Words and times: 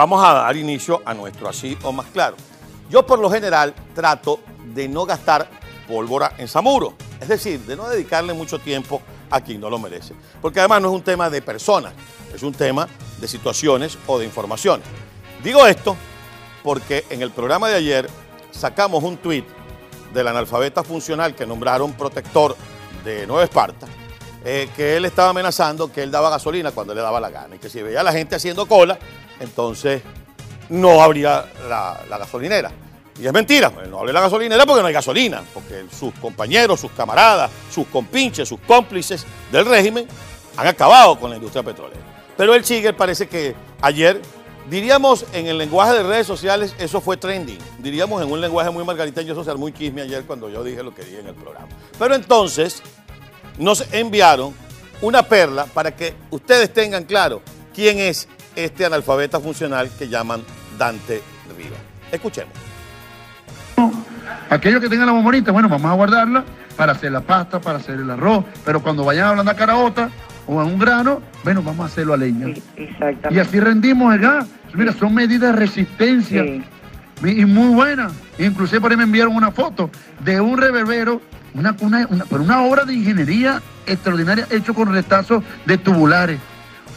vamos 0.00 0.24
a 0.24 0.32
dar 0.32 0.56
inicio 0.56 1.02
a 1.04 1.12
nuestro 1.12 1.46
así 1.46 1.76
o 1.82 1.92
más 1.92 2.06
claro. 2.06 2.34
Yo 2.88 3.04
por 3.04 3.18
lo 3.18 3.30
general 3.30 3.74
trato 3.94 4.40
de 4.72 4.88
no 4.88 5.04
gastar 5.04 5.50
pólvora 5.86 6.32
en 6.38 6.48
Zamuro, 6.48 6.94
es 7.20 7.28
decir, 7.28 7.60
de 7.60 7.76
no 7.76 7.86
dedicarle 7.86 8.32
mucho 8.32 8.58
tiempo 8.58 9.02
a 9.28 9.42
quien 9.42 9.60
no 9.60 9.68
lo 9.68 9.78
merece. 9.78 10.14
Porque 10.40 10.60
además 10.60 10.80
no 10.80 10.88
es 10.88 10.94
un 10.94 11.02
tema 11.02 11.28
de 11.28 11.42
personas, 11.42 11.92
es 12.34 12.42
un 12.42 12.54
tema 12.54 12.88
de 13.18 13.28
situaciones 13.28 13.98
o 14.06 14.18
de 14.18 14.24
informaciones. 14.24 14.86
Digo 15.44 15.66
esto 15.66 15.98
porque 16.62 17.04
en 17.10 17.20
el 17.20 17.30
programa 17.30 17.68
de 17.68 17.74
ayer 17.74 18.08
sacamos 18.52 19.04
un 19.04 19.18
tuit 19.18 19.44
del 20.14 20.28
analfabeta 20.28 20.82
funcional 20.82 21.34
que 21.34 21.44
nombraron 21.44 21.92
protector 21.92 22.56
de 23.04 23.26
Nueva 23.26 23.44
Esparta, 23.44 23.86
eh, 24.46 24.70
que 24.74 24.96
él 24.96 25.04
estaba 25.04 25.28
amenazando 25.28 25.92
que 25.92 26.02
él 26.02 26.10
daba 26.10 26.30
gasolina 26.30 26.72
cuando 26.72 26.94
le 26.94 27.02
daba 27.02 27.20
la 27.20 27.28
gana 27.28 27.56
y 27.56 27.58
que 27.58 27.68
si 27.68 27.82
veía 27.82 28.00
a 28.00 28.04
la 28.04 28.12
gente 28.12 28.34
haciendo 28.34 28.64
cola, 28.64 28.98
entonces 29.40 30.02
no 30.68 31.02
habría 31.02 31.46
la, 31.68 32.00
gasolinera. 32.08 32.70
Y 33.20 33.26
es 33.26 33.32
mentira, 33.32 33.70
no 33.90 33.98
hable 33.98 34.12
la 34.12 34.20
gasolinera 34.20 34.64
porque 34.64 34.80
no 34.80 34.86
hay 34.86 34.94
gasolina, 34.94 35.42
porque 35.52 35.84
sus 35.98 36.14
compañeros, 36.14 36.80
sus 36.80 36.92
camaradas, 36.92 37.50
sus 37.70 37.86
compinches, 37.88 38.48
sus 38.48 38.60
cómplices 38.60 39.26
del 39.52 39.66
régimen 39.66 40.06
han 40.56 40.66
acabado 40.66 41.18
con 41.18 41.28
la 41.28 41.36
industria 41.36 41.62
petrolera. 41.62 42.00
Pero 42.36 42.54
el 42.54 42.62
Chigger 42.62 42.96
parece 42.96 43.28
que 43.28 43.54
ayer, 43.82 44.22
diríamos 44.70 45.26
en 45.34 45.48
el 45.48 45.58
lenguaje 45.58 45.92
de 45.92 46.02
redes 46.02 46.26
sociales, 46.26 46.74
eso 46.78 47.02
fue 47.02 47.18
trending. 47.18 47.58
Diríamos 47.80 48.22
en 48.22 48.30
un 48.30 48.40
lenguaje 48.40 48.70
muy 48.70 48.84
margariteño 48.84 49.34
social, 49.34 49.58
muy 49.58 49.72
chisme 49.72 50.00
ayer 50.00 50.24
cuando 50.24 50.48
yo 50.48 50.64
dije 50.64 50.82
lo 50.82 50.94
que 50.94 51.02
dije 51.02 51.20
en 51.20 51.26
el 51.26 51.34
programa. 51.34 51.68
Pero 51.98 52.14
entonces 52.14 52.82
nos 53.58 53.92
enviaron 53.92 54.54
una 55.02 55.22
perla 55.22 55.66
para 55.66 55.94
que 55.94 56.14
ustedes 56.30 56.72
tengan 56.72 57.04
claro 57.04 57.42
quién 57.74 57.98
es 57.98 58.28
este 58.56 58.84
analfabeta 58.84 59.40
funcional 59.40 59.90
que 59.98 60.08
llaman 60.08 60.42
Dante 60.78 61.22
Riva. 61.56 61.76
Escuchemos. 62.10 62.52
Aquellos 64.48 64.80
que 64.80 64.88
tengan 64.88 65.06
la 65.06 65.12
bombonita, 65.12 65.52
bueno, 65.52 65.68
vamos 65.68 65.90
a 65.90 65.94
guardarla 65.94 66.44
para 66.76 66.92
hacer 66.92 67.12
la 67.12 67.20
pasta, 67.20 67.60
para 67.60 67.78
hacer 67.78 68.00
el 68.00 68.10
arroz, 68.10 68.44
pero 68.64 68.82
cuando 68.82 69.04
vayan 69.04 69.26
a 69.26 69.40
hablar 69.40 69.56
caraota 69.56 70.10
o 70.46 70.60
a 70.60 70.64
un 70.64 70.78
grano, 70.78 71.22
bueno, 71.44 71.62
vamos 71.62 71.84
a 71.84 71.86
hacerlo 71.86 72.14
a 72.14 72.16
leña. 72.16 72.48
exactamente. 72.76 73.34
Y 73.34 73.38
así 73.38 73.60
rendimos 73.60 74.14
el 74.14 74.20
gas. 74.20 74.46
Mira, 74.74 74.92
son 74.92 75.14
medidas 75.14 75.52
de 75.52 75.58
resistencia 75.58 76.44
y 76.44 77.44
muy 77.44 77.74
buenas. 77.74 78.12
Inclusive 78.38 78.80
por 78.80 78.90
ahí 78.90 78.96
me 78.96 79.04
enviaron 79.04 79.36
una 79.36 79.50
foto 79.50 79.90
de 80.24 80.40
un 80.40 80.58
reverbero, 80.58 81.20
una, 81.54 81.76
una, 81.80 82.08
una 82.30 82.62
obra 82.62 82.84
de 82.84 82.94
ingeniería 82.94 83.60
extraordinaria 83.86 84.46
hecho 84.50 84.74
con 84.74 84.92
retazos 84.92 85.42
de 85.66 85.78
tubulares 85.78 86.38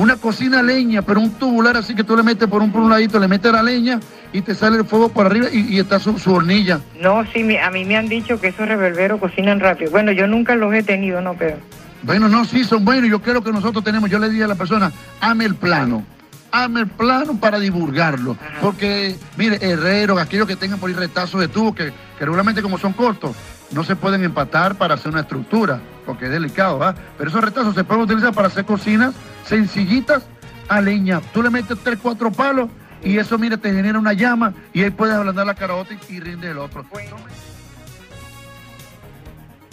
una 0.00 0.16
cocina 0.16 0.62
leña, 0.62 1.02
pero 1.02 1.20
un 1.20 1.30
tubular 1.32 1.76
así 1.76 1.94
que 1.94 2.02
tú 2.02 2.16
le 2.16 2.22
metes 2.22 2.48
por 2.48 2.62
un, 2.62 2.72
por 2.72 2.80
un 2.80 2.88
ladito, 2.88 3.18
le 3.18 3.28
metes 3.28 3.52
la 3.52 3.62
leña 3.62 4.00
y 4.32 4.40
te 4.40 4.54
sale 4.54 4.78
el 4.78 4.86
fuego 4.86 5.10
por 5.10 5.26
arriba 5.26 5.48
y, 5.52 5.78
está 5.78 5.98
su, 5.98 6.14
hornilla. 6.32 6.80
No, 6.98 7.22
sí, 7.34 7.56
a 7.58 7.70
mí 7.70 7.84
me 7.84 7.98
han 7.98 8.08
dicho 8.08 8.40
que 8.40 8.48
esos 8.48 8.66
reverberos 8.66 9.20
cocinan 9.20 9.60
rápido. 9.60 9.90
Bueno, 9.90 10.10
yo 10.12 10.26
nunca 10.26 10.56
los 10.56 10.72
he 10.72 10.82
tenido, 10.82 11.20
no, 11.20 11.34
pero... 11.34 11.58
Bueno, 12.02 12.30
no, 12.30 12.46
sí, 12.46 12.64
son 12.64 12.82
buenos. 12.82 13.10
Yo 13.10 13.20
creo 13.20 13.44
que 13.44 13.52
nosotros 13.52 13.84
tenemos, 13.84 14.08
yo 14.08 14.18
le 14.18 14.30
dije 14.30 14.44
a 14.44 14.48
la 14.48 14.54
persona, 14.54 14.90
ame 15.20 15.44
el 15.44 15.54
plano. 15.54 16.02
Ame 16.50 16.80
el 16.80 16.86
plano 16.86 17.38
para 17.38 17.58
divulgarlo. 17.58 18.38
Porque, 18.62 19.16
mire, 19.36 19.58
herreros, 19.60 20.18
aquellos 20.18 20.46
que 20.46 20.56
tengan 20.56 20.78
por 20.78 20.88
ahí 20.88 20.96
retazos 20.96 21.42
de 21.42 21.48
tubo, 21.48 21.74
que, 21.74 21.92
que 22.18 22.24
regularmente 22.24 22.62
como 22.62 22.78
son 22.78 22.94
cortos, 22.94 23.36
no 23.70 23.84
se 23.84 23.96
pueden 23.96 24.24
empatar 24.24 24.76
para 24.76 24.94
hacer 24.94 25.12
una 25.12 25.20
estructura, 25.20 25.78
porque 26.06 26.24
es 26.24 26.30
delicado, 26.30 26.78
¿va? 26.78 26.94
Pero 27.18 27.28
esos 27.28 27.44
retazos 27.44 27.74
se 27.74 27.84
pueden 27.84 28.04
utilizar 28.04 28.32
para 28.32 28.48
hacer 28.48 28.64
cocinas 28.64 29.14
sencillitas 29.44 30.22
a 30.68 30.80
leña. 30.80 31.20
Tú 31.32 31.42
le 31.42 31.50
metes 31.50 31.78
tres, 31.82 31.98
cuatro 32.02 32.30
palos 32.30 32.70
y 33.02 33.18
eso, 33.18 33.38
mire, 33.38 33.56
te 33.56 33.72
genera 33.72 33.98
una 33.98 34.12
llama 34.12 34.54
y 34.72 34.82
ahí 34.82 34.90
puedes 34.90 35.14
ablandar 35.14 35.46
la 35.46 35.54
carota 35.54 35.94
y 36.08 36.20
rinde 36.20 36.50
el 36.50 36.58
otro. 36.58 36.84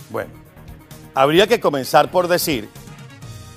Bueno, 0.10 0.32
habría 1.14 1.48
que 1.48 1.60
comenzar 1.60 2.10
por 2.10 2.28
decir 2.28 2.70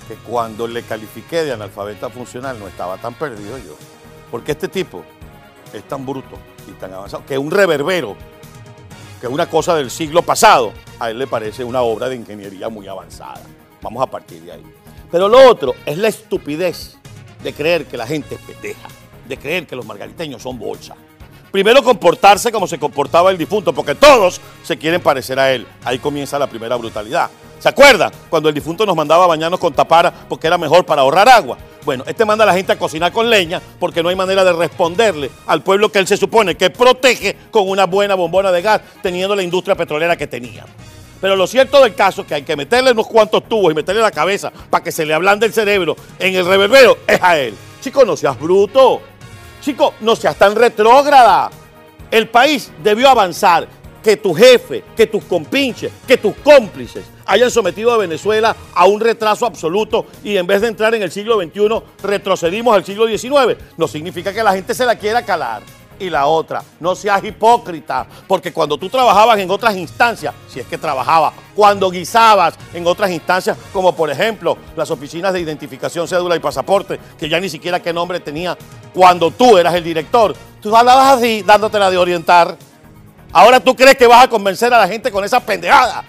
que 0.07 0.15
cuando 0.15 0.67
le 0.67 0.83
califiqué 0.83 1.43
de 1.43 1.53
analfabeta 1.53 2.09
funcional 2.09 2.59
no 2.59 2.67
estaba 2.67 2.97
tan 2.97 3.13
perdido 3.13 3.57
yo. 3.57 3.77
Porque 4.29 4.51
este 4.51 4.67
tipo 4.67 5.03
es 5.73 5.83
tan 5.87 6.05
bruto 6.05 6.37
y 6.67 6.71
tan 6.73 6.93
avanzado 6.93 7.25
que 7.25 7.37
un 7.37 7.51
reverbero 7.51 8.15
que 9.21 9.27
es 9.27 9.33
una 9.33 9.47
cosa 9.47 9.75
del 9.75 9.91
siglo 9.91 10.23
pasado, 10.23 10.73
a 10.99 11.11
él 11.11 11.19
le 11.19 11.27
parece 11.27 11.63
una 11.63 11.81
obra 11.81 12.09
de 12.09 12.15
ingeniería 12.15 12.69
muy 12.69 12.87
avanzada. 12.87 13.41
Vamos 13.81 14.03
a 14.03 14.07
partir 14.07 14.41
de 14.41 14.53
ahí. 14.53 14.63
Pero 15.11 15.27
lo 15.27 15.49
otro 15.49 15.75
es 15.85 15.97
la 15.97 16.07
estupidez 16.07 16.97
de 17.43 17.53
creer 17.53 17.85
que 17.85 17.97
la 17.97 18.07
gente 18.07 18.35
es 18.35 18.41
pendeja, 18.41 18.87
de 19.27 19.37
creer 19.37 19.67
que 19.67 19.75
los 19.75 19.85
margariteños 19.85 20.41
son 20.41 20.57
bolsa. 20.59 20.95
Primero 21.51 21.83
comportarse 21.83 22.51
como 22.51 22.65
se 22.65 22.79
comportaba 22.79 23.29
el 23.29 23.37
difunto, 23.37 23.73
porque 23.73 23.93
todos 23.93 24.39
se 24.63 24.77
quieren 24.77 25.01
parecer 25.01 25.37
a 25.37 25.51
él. 25.51 25.67
Ahí 25.83 25.99
comienza 25.99 26.39
la 26.39 26.47
primera 26.47 26.77
brutalidad. 26.77 27.29
¿Se 27.59 27.67
acuerdan? 27.67 28.11
Cuando 28.29 28.49
el 28.49 28.55
difunto 28.55 28.85
nos 28.85 28.95
mandaba 28.95 29.25
a 29.25 29.27
bañarnos 29.27 29.59
con 29.59 29.73
tapara 29.73 30.11
porque 30.27 30.47
era 30.47 30.57
mejor 30.57 30.85
para 30.85 31.01
ahorrar 31.01 31.27
agua. 31.29 31.57
Bueno, 31.83 32.03
este 32.07 32.25
manda 32.25 32.43
a 32.43 32.47
la 32.47 32.53
gente 32.53 32.71
a 32.71 32.79
cocinar 32.79 33.11
con 33.11 33.29
leña 33.29 33.61
porque 33.79 34.01
no 34.01 34.09
hay 34.09 34.15
manera 34.15 34.43
de 34.43 34.53
responderle 34.53 35.29
al 35.45 35.61
pueblo 35.61 35.91
que 35.91 35.99
él 35.99 36.07
se 36.07 36.17
supone 36.17 36.55
que 36.55 36.69
protege 36.69 37.35
con 37.51 37.69
una 37.69 37.85
buena 37.85 38.15
bombona 38.15 38.51
de 38.51 38.61
gas, 38.61 38.81
teniendo 39.03 39.35
la 39.35 39.43
industria 39.43 39.75
petrolera 39.75 40.15
que 40.15 40.25
tenía. 40.25 40.65
Pero 41.21 41.35
lo 41.35 41.45
cierto 41.45 41.81
del 41.81 41.93
caso 41.93 42.21
es 42.21 42.27
que 42.27 42.35
hay 42.35 42.43
que 42.43 42.55
meterle 42.55 42.91
unos 42.91 43.07
cuantos 43.07 43.47
tubos 43.47 43.71
y 43.71 43.75
meterle 43.75 44.01
la 44.01 44.11
cabeza 44.11 44.51
para 44.69 44.83
que 44.83 44.91
se 44.91 45.05
le 45.05 45.13
ablande 45.13 45.45
el 45.45 45.53
cerebro 45.53 45.95
en 46.19 46.35
el 46.35 46.45
reverbero, 46.45 46.97
es 47.07 47.21
a 47.21 47.37
él. 47.37 47.53
Chico, 47.79 48.03
no 48.03 48.17
seas 48.17 48.39
bruto. 48.39 49.01
Chico, 49.61 49.93
no 50.01 50.15
seas 50.15 50.35
tan 50.35 50.55
retrógrada. 50.55 51.51
El 52.09 52.27
país 52.27 52.71
debió 52.83 53.09
avanzar 53.09 53.67
que 54.03 54.17
tu 54.17 54.33
jefe, 54.33 54.83
que 54.97 55.07
tus 55.07 55.23
compinches, 55.25 55.91
que 56.07 56.17
tus 56.17 56.33
cómplices 56.37 57.05
hayan 57.25 57.51
sometido 57.51 57.91
a 57.91 57.97
Venezuela 57.97 58.55
a 58.73 58.85
un 58.85 58.99
retraso 58.99 59.45
absoluto 59.45 60.07
y 60.23 60.37
en 60.37 60.47
vez 60.47 60.61
de 60.61 60.67
entrar 60.67 60.95
en 60.95 61.03
el 61.03 61.11
siglo 61.11 61.39
XXI 61.39 61.81
retrocedimos 62.03 62.75
al 62.75 62.83
siglo 62.83 63.07
XIX. 63.07 63.57
No 63.77 63.87
significa 63.87 64.33
que 64.33 64.43
la 64.43 64.53
gente 64.53 64.73
se 64.73 64.85
la 64.85 64.95
quiera 64.95 65.23
calar. 65.23 65.61
Y 66.01 66.09
la 66.09 66.25
otra, 66.25 66.63
no 66.79 66.95
seas 66.95 67.23
hipócrita, 67.23 68.07
porque 68.27 68.51
cuando 68.51 68.77
tú 68.77 68.89
trabajabas 68.89 69.39
en 69.39 69.49
otras 69.51 69.75
instancias, 69.75 70.33
si 70.49 70.59
es 70.59 70.65
que 70.65 70.77
trabajabas, 70.77 71.33
cuando 71.55 71.89
guisabas 71.89 72.55
en 72.73 72.85
otras 72.87 73.11
instancias, 73.11 73.55
como 73.71 73.95
por 73.95 74.09
ejemplo 74.09 74.57
las 74.75 74.89
oficinas 74.89 75.31
de 75.31 75.41
identificación, 75.41 76.07
cédula 76.07 76.35
y 76.35 76.39
pasaporte, 76.39 76.99
que 77.17 77.29
ya 77.29 77.39
ni 77.39 77.49
siquiera 77.49 77.79
qué 77.79 77.93
nombre 77.93 78.19
tenía, 78.19 78.57
cuando 78.93 79.31
tú 79.31 79.57
eras 79.57 79.75
el 79.75 79.83
director, 79.83 80.35
tú 80.59 80.75
hablabas 80.75 81.17
así, 81.17 81.43
dándotela 81.43 81.89
de 81.91 81.97
orientar 81.97 82.57
Ahora 83.33 83.59
tú 83.59 83.75
crees 83.75 83.95
que 83.95 84.07
vas 84.07 84.25
a 84.25 84.27
convencer 84.27 84.73
a 84.73 84.79
la 84.79 84.87
gente 84.87 85.11
con 85.11 85.23
esa 85.23 85.39
pendejada. 85.39 86.03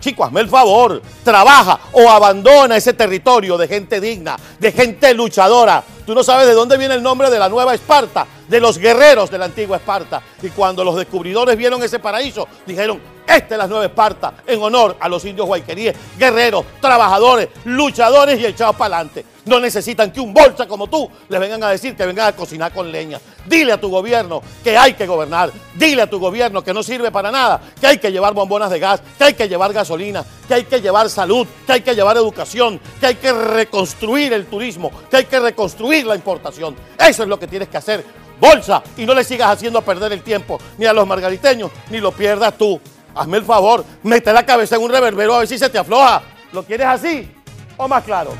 Chico, 0.00 0.24
hazme 0.24 0.40
el 0.40 0.48
favor, 0.48 1.02
trabaja 1.24 1.80
o 1.92 2.08
abandona 2.08 2.76
ese 2.76 2.92
territorio 2.92 3.58
de 3.58 3.66
gente 3.66 4.00
digna, 4.00 4.36
de 4.58 4.70
gente 4.70 5.12
luchadora. 5.12 5.82
Tú 6.06 6.14
no 6.14 6.22
sabes 6.22 6.46
de 6.46 6.54
dónde 6.54 6.76
viene 6.76 6.94
el 6.94 7.02
nombre 7.02 7.28
de 7.30 7.38
la 7.38 7.48
nueva 7.48 7.74
Esparta, 7.74 8.26
de 8.46 8.60
los 8.60 8.78
guerreros 8.78 9.30
de 9.30 9.38
la 9.38 9.46
antigua 9.46 9.76
Esparta. 9.76 10.22
Y 10.40 10.50
cuando 10.50 10.84
los 10.84 10.94
descubridores 10.96 11.56
vieron 11.56 11.82
ese 11.82 11.98
paraíso, 11.98 12.46
dijeron, 12.64 13.00
esta 13.28 13.54
es 13.54 13.58
la 13.58 13.66
nueva 13.66 13.84
Esparta, 13.84 14.34
en 14.46 14.62
honor 14.62 14.96
a 14.98 15.08
los 15.08 15.22
indios 15.26 15.46
guayqueríes, 15.46 15.94
guerreros, 16.18 16.64
trabajadores, 16.80 17.48
luchadores 17.64 18.40
y 18.40 18.46
echados 18.46 18.74
para 18.74 18.96
adelante. 18.96 19.24
No 19.44 19.60
necesitan 19.60 20.10
que 20.10 20.20
un 20.20 20.32
bolsa 20.32 20.66
como 20.66 20.86
tú 20.86 21.10
les 21.28 21.38
vengan 21.38 21.62
a 21.62 21.70
decir 21.70 21.94
que 21.94 22.06
vengan 22.06 22.28
a 22.28 22.32
cocinar 22.32 22.72
con 22.72 22.90
leña. 22.90 23.20
Dile 23.46 23.72
a 23.72 23.80
tu 23.80 23.90
gobierno 23.90 24.42
que 24.64 24.76
hay 24.76 24.94
que 24.94 25.06
gobernar. 25.06 25.50
Dile 25.74 26.02
a 26.02 26.06
tu 26.10 26.18
gobierno 26.18 26.64
que 26.64 26.72
no 26.72 26.82
sirve 26.82 27.10
para 27.10 27.30
nada, 27.30 27.60
que 27.78 27.86
hay 27.86 27.98
que 27.98 28.10
llevar 28.10 28.32
bombonas 28.32 28.70
de 28.70 28.78
gas, 28.78 29.02
que 29.16 29.24
hay 29.24 29.34
que 29.34 29.48
llevar 29.48 29.72
gasolina, 29.72 30.24
que 30.46 30.54
hay 30.54 30.64
que 30.64 30.80
llevar 30.80 31.08
salud, 31.10 31.46
que 31.66 31.72
hay 31.72 31.80
que 31.82 31.94
llevar 31.94 32.16
educación, 32.16 32.80
que 32.98 33.06
hay 33.06 33.14
que 33.16 33.32
reconstruir 33.32 34.32
el 34.32 34.46
turismo, 34.46 34.90
que 35.10 35.18
hay 35.18 35.24
que 35.26 35.38
reconstruir 35.38 36.06
la 36.06 36.14
importación. 36.14 36.76
Eso 36.98 37.22
es 37.22 37.28
lo 37.28 37.38
que 37.38 37.46
tienes 37.46 37.68
que 37.68 37.76
hacer. 37.76 38.04
Bolsa, 38.40 38.82
y 38.96 39.04
no 39.04 39.14
le 39.14 39.24
sigas 39.24 39.50
haciendo 39.50 39.82
perder 39.82 40.12
el 40.12 40.22
tiempo 40.22 40.58
ni 40.78 40.86
a 40.86 40.92
los 40.92 41.06
margariteños, 41.06 41.70
ni 41.90 41.98
lo 41.98 42.12
pierdas 42.12 42.56
tú. 42.56 42.80
Hazme 43.14 43.38
el 43.38 43.44
favor, 43.44 43.84
mete 44.02 44.32
la 44.32 44.44
cabeza 44.44 44.76
en 44.76 44.82
un 44.82 44.90
reverbero 44.90 45.34
a 45.34 45.38
ver 45.40 45.48
si 45.48 45.58
se 45.58 45.68
te 45.68 45.78
afloja. 45.78 46.22
¿Lo 46.52 46.62
quieres 46.62 46.86
así 46.86 47.30
o 47.76 47.88
más 47.88 48.04
claro? 48.04 48.32